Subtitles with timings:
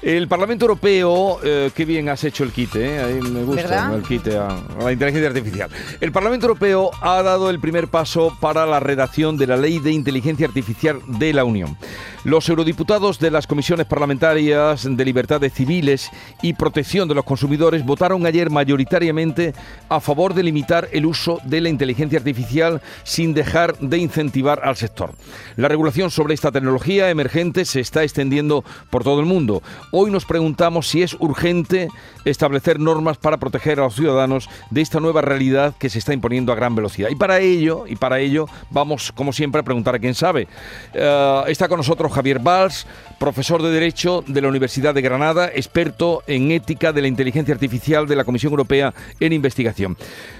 [0.00, 4.02] El Parlamento Europeo, eh, qué bien has hecho el quite, eh, ahí me gusta el
[4.02, 5.68] quite a, la inteligencia artificial.
[6.00, 9.90] El Parlamento Europeo ha dado el primer paso para la redacción de la Ley de
[9.90, 11.76] Inteligencia Artificial de la Unión.
[12.24, 16.10] Los eurodiputados de las comisiones parlamentarias de libertades civiles
[16.42, 19.54] y protección de los consumidores votaron ayer mayoritariamente
[19.88, 24.76] a favor de limitar el uso de la inteligencia artificial sin dejar de incentivar al
[24.76, 25.12] sector.
[25.56, 29.62] La regulación sobre esta tecnología emergente se está extendiendo por todo el mundo.
[29.90, 31.88] Hoy nos preguntamos si es urgente
[32.24, 36.52] establecer normas para proteger a los ciudadanos de esta nueva realidad que se está imponiendo
[36.52, 37.08] a gran velocidad.
[37.08, 40.46] Y para ello, y para ello vamos, como siempre, a preguntar a quién sabe.
[40.92, 42.86] Eh, está con nosotros Javier Valls,
[43.18, 48.06] profesor de Derecho de la Universidad de Granada, experto en ética de la inteligencia artificial
[48.06, 49.96] de la Comisión Europea en investigación.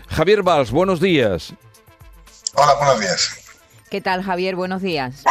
[0.08, 1.54] Javier Valls, buenos días.
[2.54, 3.30] Hola, buenos días.
[3.90, 4.56] ¿Qué tal, Javier?
[4.56, 5.24] Buenos días.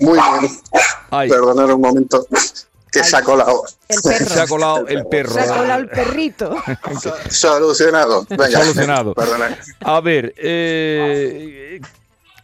[0.00, 1.28] Muy bien.
[1.28, 2.26] Perdonad un momento.
[2.98, 3.64] Que se ha colado.
[3.88, 4.26] El perro.
[4.34, 5.32] Se ha colado el perro.
[5.32, 6.56] Se ha colado el perrito.
[7.30, 8.26] Solucionado.
[8.28, 8.50] Venga.
[8.50, 9.14] Solucionado.
[9.80, 11.80] A ver, eh,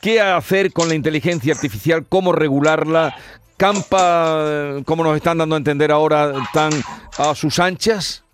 [0.00, 2.06] ¿qué hacer con la inteligencia artificial?
[2.08, 3.16] ¿Cómo regularla?
[3.56, 6.72] ¿Campa, como nos están dando a entender ahora, tan
[7.18, 8.24] a sus anchas?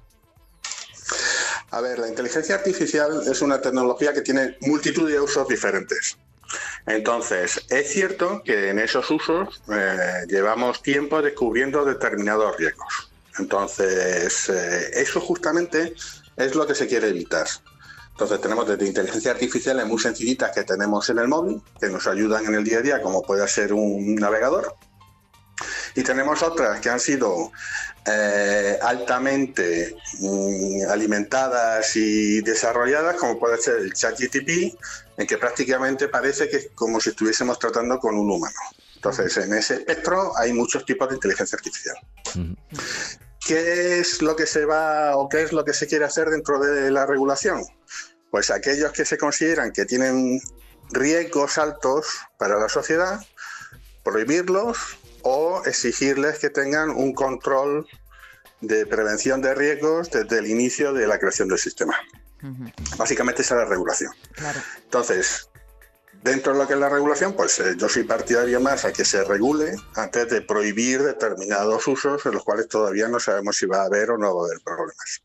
[1.71, 6.17] A ver, la inteligencia artificial es una tecnología que tiene multitud de usos diferentes.
[6.87, 13.11] Entonces, es cierto que en esos usos eh, llevamos tiempo descubriendo determinados riesgos.
[13.39, 15.95] Entonces, eh, eso justamente
[16.37, 17.47] es lo que se quiere evitar.
[18.13, 22.45] Entonces tenemos desde inteligencia artificial muy sencillitas que tenemos en el móvil, que nos ayudan
[22.45, 24.75] en el día a día, como puede ser un navegador.
[25.95, 27.53] Y tenemos otras que han sido
[28.07, 34.75] eh, altamente mm, alimentadas y desarrolladas, como puede ser el ChatGTP,
[35.17, 38.59] en que prácticamente parece que es como si estuviésemos tratando con un humano.
[38.95, 41.97] Entonces, en ese espectro hay muchos tipos de inteligencia artificial.
[43.47, 46.59] ¿Qué es lo que se va o qué es lo que se quiere hacer dentro
[46.59, 47.65] de la regulación?
[48.31, 50.41] Pues aquellos que se consideran que tienen
[50.91, 52.07] riesgos altos
[52.39, 53.21] para la sociedad,
[54.05, 54.79] prohibirlos
[55.23, 57.87] o exigirles que tengan un control
[58.61, 61.97] de prevención de riesgos desde el inicio de la creación del sistema.
[62.97, 64.13] Básicamente esa es la regulación.
[64.85, 65.51] Entonces,
[66.23, 69.05] dentro de lo que es la regulación, pues eh, yo soy partidario más a que
[69.05, 73.83] se regule antes de prohibir determinados usos en los cuales todavía no sabemos si va
[73.83, 75.23] a haber o no va a haber problemas.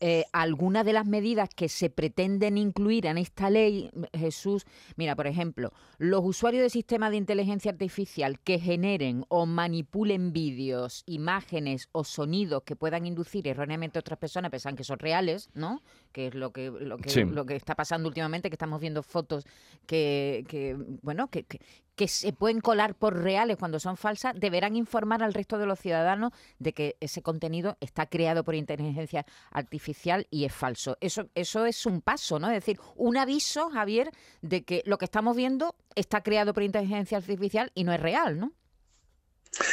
[0.00, 4.66] Eh, algunas de las medidas que se pretenden incluir en esta ley, Jesús,
[4.96, 11.02] mira, por ejemplo, los usuarios de sistemas de inteligencia artificial que generen o manipulen vídeos,
[11.06, 15.82] imágenes o sonidos que puedan inducir erróneamente a otras personas, pensan que son reales, ¿no?
[16.12, 19.44] Que es lo que, lo que, lo que está pasando últimamente, que estamos viendo fotos
[19.86, 21.60] que, que bueno, que, que
[22.08, 26.32] se pueden colar por reales cuando son falsas, deberán informar al resto de los ciudadanos
[26.58, 30.96] de que ese contenido está creado por inteligencia artificial y es falso.
[31.00, 32.48] Eso, eso es un paso, ¿no?
[32.48, 37.18] Es decir, un aviso, Javier, de que lo que estamos viendo está creado por inteligencia
[37.18, 38.52] artificial y no es real, ¿no?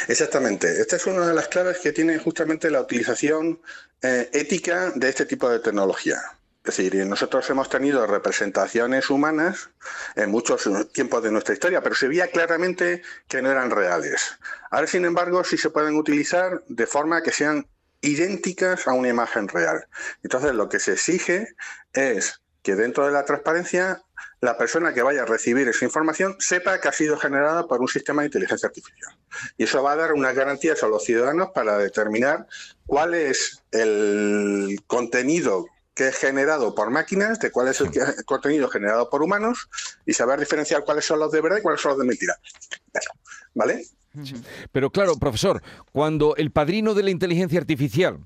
[0.08, 0.80] Exactamente.
[0.80, 3.60] Esta es una de las claves que tiene justamente la utilización
[4.02, 6.18] eh, ética de este tipo de tecnología.
[6.62, 9.70] Es decir, nosotros hemos tenido representaciones humanas
[10.14, 14.38] en muchos tiempos de nuestra historia, pero se veía claramente que no eran reales.
[14.70, 17.66] Ahora, sin embargo, sí se pueden utilizar de forma que sean
[18.02, 19.86] idénticas a una imagen real.
[20.22, 21.48] Entonces, lo que se exige
[21.94, 24.02] es que dentro de la transparencia
[24.40, 27.88] la persona que vaya a recibir esa información sepa que ha sido generada por un
[27.88, 29.14] sistema de inteligencia artificial.
[29.58, 32.46] Y eso va a dar unas garantías a los ciudadanos para determinar
[32.86, 37.90] cuál es el contenido que es generado por máquinas, de cuál es el,
[38.24, 39.68] contenido generado por humanos
[40.06, 42.36] y saber diferenciar cuáles son los de verdad y cuáles son los de mentira.
[43.54, 43.84] ¿Vale?
[44.72, 45.62] Pero claro, profesor,
[45.92, 48.18] cuando el padrino de la inteligencia artificial,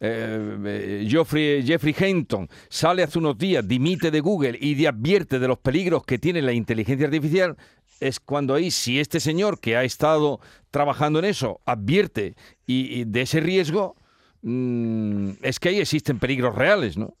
[0.00, 5.48] eh, eh, Geoffrey, Jeffrey Hinton, sale hace unos días, dimite de Google y advierte de
[5.48, 7.56] los peligros que tiene la inteligencia artificial,
[8.00, 10.40] es cuando ahí, si este señor que ha estado
[10.72, 12.34] trabajando en eso advierte
[12.66, 13.94] y de ese riesgo,
[14.42, 17.16] es que ahí existen peligros reales, ¿no?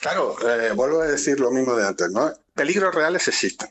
[0.00, 2.32] Claro, eh, vuelvo a decir lo mismo de antes, ¿no?
[2.54, 3.68] Peligros reales existen.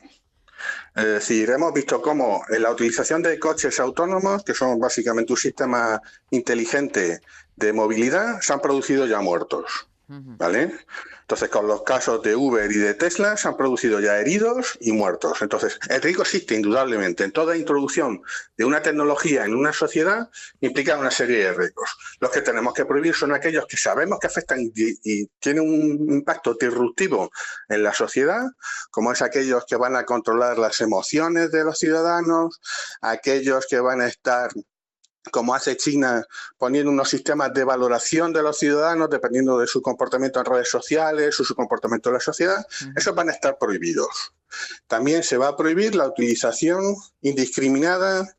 [0.94, 5.38] Es decir, hemos visto cómo en la utilización de coches autónomos, que son básicamente un
[5.38, 6.00] sistema
[6.30, 7.20] inteligente
[7.56, 9.88] de movilidad, se han producido ya muertos.
[10.08, 10.76] ¿Vale?
[11.30, 14.90] Entonces, con los casos de Uber y de Tesla se han producido ya heridos y
[14.90, 15.40] muertos.
[15.42, 17.22] Entonces, el riesgo existe indudablemente.
[17.22, 18.20] En toda introducción
[18.56, 20.28] de una tecnología en una sociedad
[20.60, 21.88] implica una serie de riesgos.
[22.18, 26.56] Los que tenemos que prohibir son aquellos que sabemos que afectan y, tienen un impacto
[26.58, 27.30] disruptivo
[27.68, 28.42] en la sociedad,
[28.90, 32.60] como es aquellos que van a controlar las emociones de los ciudadanos,
[33.02, 34.50] aquellos que van a estar
[35.30, 36.24] como hace China,
[36.56, 41.38] poniendo unos sistemas de valoración de los ciudadanos dependiendo de su comportamiento en redes sociales
[41.38, 42.64] o su comportamiento en la sociedad,
[42.96, 44.34] esos van a estar prohibidos.
[44.86, 48.36] También se va a prohibir la utilización indiscriminada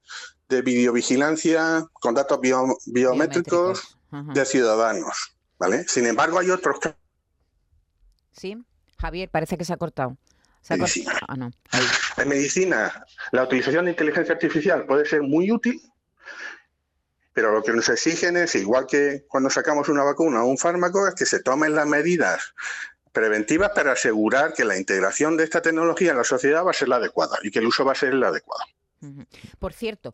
[0.50, 2.40] de videovigilancia con datos
[2.86, 5.38] biométricos, de ciudadanos.
[5.58, 5.86] ¿vale?
[5.88, 6.80] Sin embargo, hay otros
[8.32, 8.58] Sí,
[8.98, 10.18] Javier, parece que se ha cortado.
[10.70, 11.82] Ah,
[12.18, 15.82] en medicina, la utilización de inteligencia artificial puede ser muy útil,
[17.34, 21.08] pero lo que nos exigen es, igual que cuando sacamos una vacuna o un fármaco,
[21.08, 22.54] es que se tomen las medidas
[23.12, 26.88] preventivas para asegurar que la integración de esta tecnología en la sociedad va a ser
[26.88, 28.64] la adecuada y que el uso va a ser el adecuado.
[29.60, 30.14] Por cierto,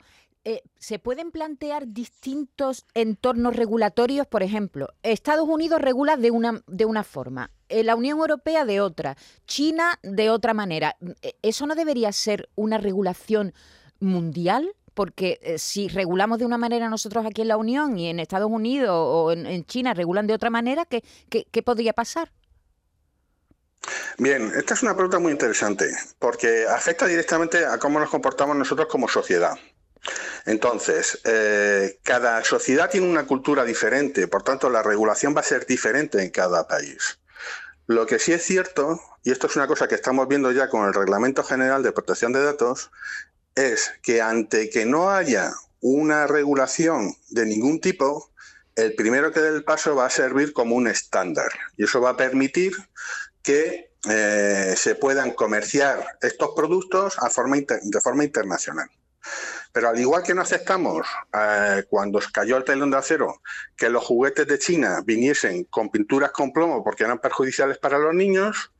[0.49, 4.27] eh, ¿se pueden plantear distintos entornos regulatorios?
[4.27, 8.79] Por ejemplo, Estados Unidos regula de una, de una forma, eh, la Unión Europea de
[8.79, 10.95] otra, China de otra manera.
[11.21, 13.53] Eh, ¿Eso no debería ser una regulación
[13.99, 14.73] mundial?
[14.97, 18.89] Porque si regulamos de una manera nosotros aquí en la Unión y en Estados Unidos
[18.91, 22.31] o en, China regulan de otra manera, ¿qué, qué podría pasar?
[24.17, 28.87] Bien, esta es una pregunta muy interesante porque afecta directamente a cómo nos comportamos nosotros
[28.87, 29.53] como sociedad.
[30.47, 35.67] Entonces, eh, cada sociedad tiene una cultura diferente, por tanto la regulación va a ser
[35.67, 37.19] diferente en cada país.
[37.85, 40.87] Lo que sí es cierto, y esto es una cosa que estamos viendo ya con
[40.87, 42.91] el Reglamento General de Protección de Datos,
[43.57, 45.51] es que ante que no haya
[45.81, 48.31] una regulación de ningún tipo,
[48.75, 51.49] el primero que dé el paso va a servir como un estándar.
[51.75, 52.73] Y eso va a permitir
[53.41, 58.89] que eh, se puedan comerciar estos productos de forma internacional.
[59.73, 63.41] Pero al igual que no aceptamos eh, cuando cayó el telón de acero
[63.75, 68.13] que los juguetes de China viniesen con pinturas con plomo porque eran perjudiciales para los
[68.13, 68.71] niños,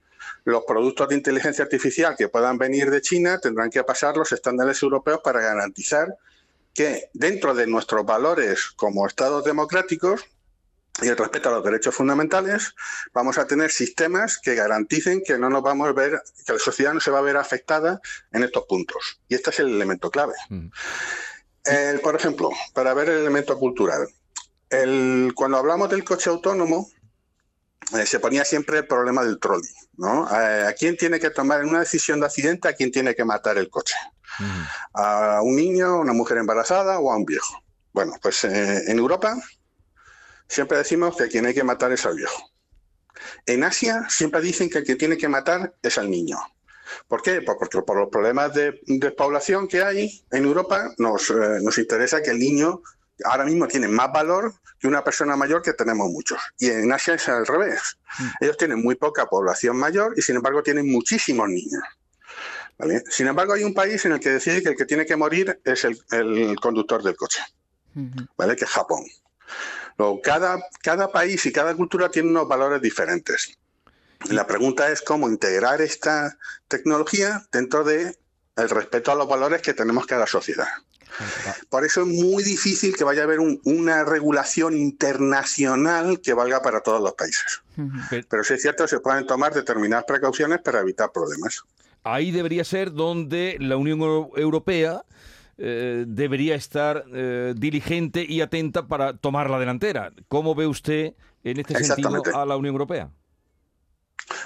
[0.48, 4.82] los productos de inteligencia artificial que puedan venir de China tendrán que pasar los estándares
[4.82, 6.16] europeos para garantizar
[6.74, 10.24] que dentro de nuestros valores como estados democráticos
[11.02, 12.74] y el respeto a los derechos fundamentales,
[13.14, 16.94] vamos a tener sistemas que garanticen que no nos vamos a ver, que la sociedad
[16.94, 18.00] no se va a ver afectada
[18.32, 19.20] en estos puntos.
[19.28, 20.34] Y este es el elemento clave.
[20.48, 20.70] Mm.
[22.02, 24.08] por ejemplo, para ver el elemento cultural,
[25.36, 26.90] cuando hablamos del coche autónomo,
[27.96, 30.28] eh, se ponía siempre el problema del trolley, ¿no?
[30.30, 33.24] Eh, ¿A quién tiene que tomar en una decisión de accidente, a quién tiene que
[33.24, 33.96] matar el coche?
[34.94, 37.64] ¿A un niño, a una mujer embarazada o a un viejo?
[37.94, 39.36] Bueno, pues eh, en Europa
[40.48, 42.52] siempre decimos que quien hay que matar es al viejo.
[43.46, 46.38] En Asia siempre dicen que el que tiene que matar es al niño.
[47.08, 47.42] ¿Por qué?
[47.42, 48.74] Pues porque por los problemas de,
[49.18, 51.32] población que hay en Europa nos,
[51.62, 52.82] nos interesa que el niño
[53.26, 56.40] ahora mismo tiene más valor que una persona mayor que tenemos muchos.
[56.60, 57.98] Y en Asia es al revés.
[58.20, 58.28] Mm.
[58.42, 61.84] Ellos tienen muy poca población mayor y sin embargo tienen muchísimos niños.
[63.10, 65.60] Sin embargo, hay un país en el que decide que el que tiene que morir
[65.64, 67.42] es el, conductor del coche,
[68.38, 68.56] ¿vale?
[68.56, 69.04] que es Japón
[70.24, 73.58] cada, cada país y cada cultura tiene unos valores diferentes.
[74.30, 76.38] La pregunta es cómo integrar esta
[76.68, 78.18] tecnología dentro de
[78.56, 80.68] el respeto a los valores que tenemos cada sociedad.
[81.70, 86.82] Por eso es muy difícil que vaya a haber una regulación internacional que valga para
[86.82, 87.62] todos los países.
[88.30, 91.64] Pero sí es cierto que se pueden tomar determinadas precauciones para evitar problemas.
[92.04, 94.00] Ahí debería ser donde la Unión
[94.36, 95.04] Europea
[95.58, 100.12] eh, debería estar eh, diligente y atenta para tomar la delantera.
[100.28, 103.10] ¿Cómo ve usted en este sentido a la Unión Europea?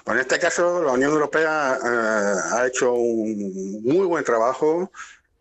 [0.05, 4.91] Bueno, en este caso, la Unión Europea eh, ha hecho un muy buen trabajo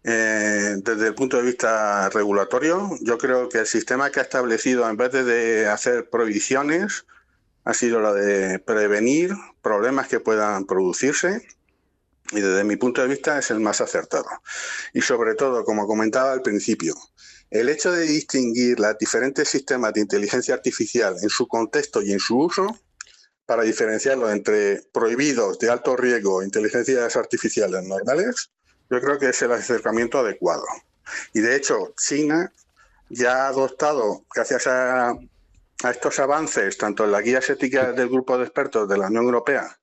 [0.02, 2.90] desde el punto de vista regulatorio.
[3.00, 7.04] Yo creo que el sistema que ha establecido, en vez de hacer prohibiciones,
[7.64, 11.46] ha sido la de prevenir problemas que puedan producirse
[12.32, 14.28] y desde mi punto de vista es el más acertado.
[14.94, 16.94] Y sobre todo, como comentaba al principio,
[17.50, 22.20] el hecho de distinguir los diferentes sistemas de inteligencia artificial en su contexto y en
[22.20, 22.78] su uso,
[23.46, 28.52] para diferenciarlo entre prohibidos de alto riesgo inteligencias artificiales normales,
[28.90, 30.64] yo creo que es el acercamiento adecuado.
[31.32, 32.52] Y de hecho, China
[33.08, 38.36] ya ha adoptado, gracias a, a estos avances, tanto en las guías éticas del grupo
[38.36, 39.76] de expertos de la Unión Europea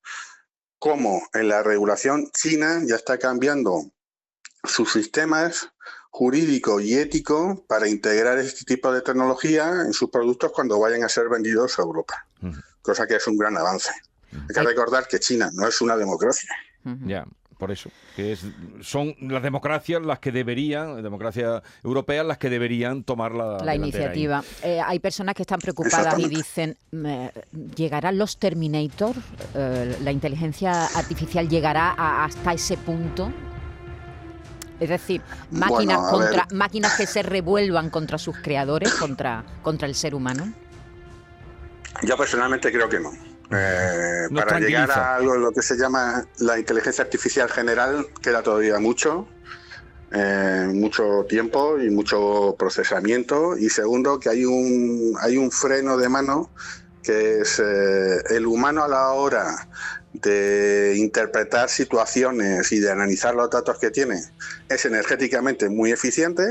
[0.79, 3.91] como en la regulación china ya está cambiando
[4.63, 5.71] sus sistemas
[6.09, 11.09] jurídico y ético para integrar este tipo de tecnología en sus productos cuando vayan a
[11.09, 12.25] ser vendidos a Europa,
[12.81, 13.91] cosa que es un gran avance.
[14.31, 16.49] Hay que recordar que China no es una democracia.
[17.05, 17.25] Ya.
[17.57, 18.45] Por eso, que es,
[18.81, 24.43] son las democracias las que deberían, democracias europeas, las que deberían tomar la, la iniciativa.
[24.61, 26.77] Eh, hay personas que están preocupadas y dicen,
[27.75, 29.15] ¿llegarán los Terminator?
[29.55, 33.31] Eh, ¿La inteligencia artificial llegará hasta ese punto?
[34.79, 40.13] Es decir, máquinas contra máquinas que se revuelvan contra sus creadores, contra, contra el ser
[40.13, 40.53] humano.
[42.03, 43.11] Yo personalmente creo que no.
[43.51, 48.77] Eh, para llegar a algo lo que se llama la inteligencia artificial general queda todavía
[48.79, 49.27] mucho,
[50.11, 53.57] eh, mucho tiempo y mucho procesamiento.
[53.57, 56.49] Y segundo, que hay un, hay un freno de mano
[57.03, 59.69] que es eh, el humano a la hora
[60.11, 64.19] de interpretar situaciones y de analizar los datos que tiene
[64.67, 66.43] es energéticamente muy eficiente.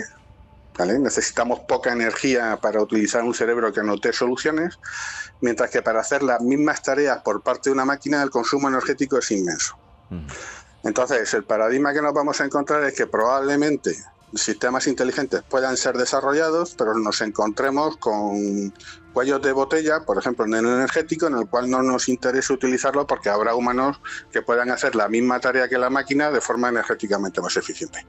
[0.85, 4.78] Necesitamos poca energía para utilizar un cerebro que anote soluciones,
[5.40, 9.18] mientras que para hacer las mismas tareas por parte de una máquina el consumo energético
[9.18, 9.78] es inmenso.
[10.85, 13.97] Entonces, el paradigma que nos vamos a encontrar es que probablemente
[14.35, 18.75] sistemas inteligentes puedan ser desarrollados, pero nos encontremos con
[19.14, 23.06] cuellos de botella, por ejemplo, en el energético, en el cual no nos interesa utilizarlo
[23.06, 23.99] porque habrá humanos
[24.30, 28.06] que puedan hacer la misma tarea que la máquina de forma energéticamente más eficiente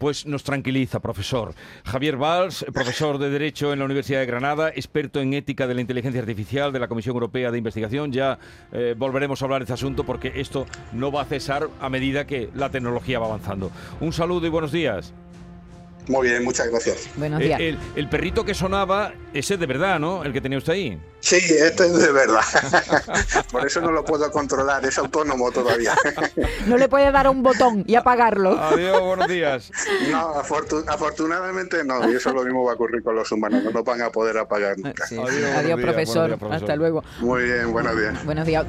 [0.00, 1.54] pues nos tranquiliza, profesor.
[1.84, 5.82] Javier Valls, profesor de Derecho en la Universidad de Granada, experto en ética de la
[5.82, 8.10] inteligencia artificial de la Comisión Europea de Investigación.
[8.10, 8.38] Ya
[8.72, 10.64] eh, volveremos a hablar de este asunto porque esto
[10.94, 13.70] no va a cesar a medida que la tecnología va avanzando.
[14.00, 15.12] Un saludo y buenos días.
[16.10, 17.08] Muy bien, muchas gracias.
[17.14, 17.60] Buenos días.
[17.60, 20.24] El, perrito que sonaba, ese es de verdad, ¿no?
[20.24, 21.00] El que tenía usted ahí.
[21.20, 22.40] Sí, este es de verdad.
[23.52, 25.94] Por eso no lo puedo controlar, es autónomo todavía.
[26.66, 28.58] no le puede dar un botón y apagarlo.
[28.58, 29.70] Adiós, buenos días.
[30.10, 30.30] No,
[30.88, 34.02] afortunadamente no, y eso lo mismo va a ocurrir con los humanos, no nos van
[34.02, 35.04] a poder apagar nunca.
[35.58, 36.36] Adiós, profesor.
[36.50, 37.04] Hasta luego.
[37.20, 38.24] Muy bien, buenos días.
[38.24, 38.66] Buenos días.